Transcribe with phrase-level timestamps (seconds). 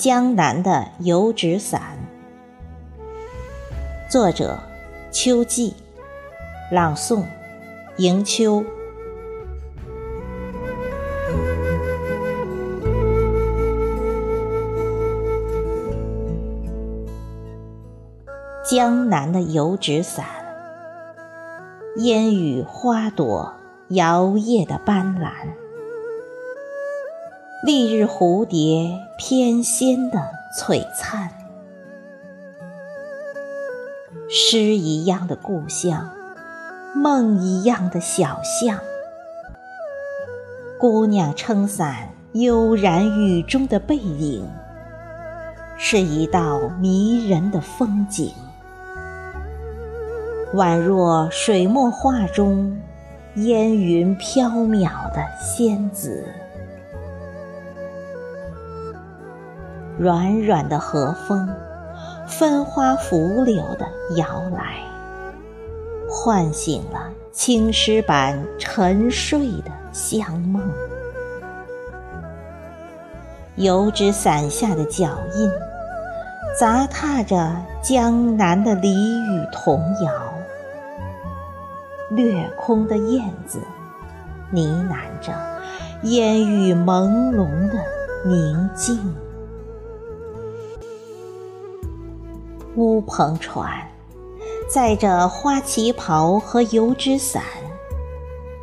[0.00, 1.82] 江南的油纸伞，
[4.08, 4.58] 作者：
[5.10, 5.74] 秋季，
[6.72, 7.22] 朗诵：
[7.98, 8.64] 迎秋。
[18.64, 20.24] 江南的油纸伞，
[21.98, 23.52] 烟雨花朵
[23.88, 25.30] 摇曳的斑斓，
[27.62, 30.18] 丽日蝴蝶翩跹的
[30.56, 31.30] 璀璨。
[34.30, 36.08] 诗一样的故乡，
[36.94, 38.78] 梦一样的小巷，
[40.78, 44.48] 姑娘撑伞悠然雨中的背影，
[45.76, 48.32] 是一道迷人的风景。
[50.54, 52.74] 宛若水墨画中
[53.34, 56.24] 烟云飘渺的仙子，
[60.00, 61.46] 软软的和风，
[62.26, 64.78] 分花拂柳的摇来，
[66.08, 70.62] 唤醒了青石板沉睡的香梦。
[73.56, 75.50] 油纸伞下的脚印，
[76.58, 80.10] 杂沓着江南的俚语童谣。
[82.08, 83.58] 掠空的燕子
[84.50, 85.30] 呢喃着
[86.04, 87.84] 烟雨朦胧的
[88.24, 88.98] 宁静。
[92.80, 93.70] 乌篷船
[94.66, 97.42] 载着花旗袍和油纸伞，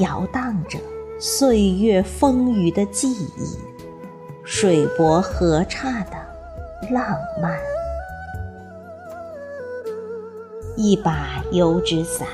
[0.00, 0.78] 摇荡着
[1.18, 3.56] 岁月风雨的记忆，
[4.44, 6.16] 水泊河刹的
[6.90, 7.58] 浪漫。
[10.76, 12.28] 一把油纸伞。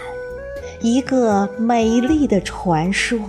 [0.80, 3.20] 一个美丽的传说，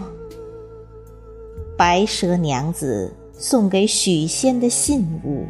[1.77, 5.45] 白蛇娘子送给许仙的信物，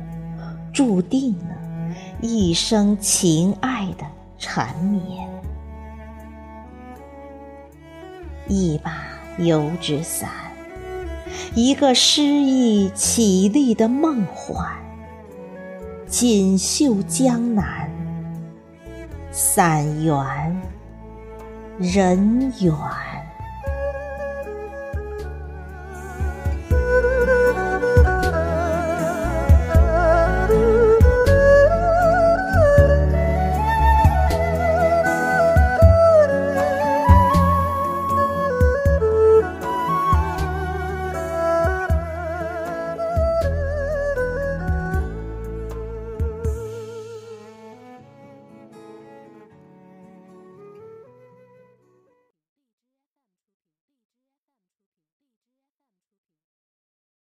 [0.73, 1.55] 注定了
[2.21, 4.05] 一生情爱的
[4.37, 5.29] 缠绵。
[8.47, 9.03] 一把
[9.37, 10.29] 油纸伞，
[11.55, 14.67] 一个诗意绮丽的梦幻。
[16.07, 17.89] 锦绣江南，
[19.31, 20.61] 伞缘。
[21.77, 22.73] 人远。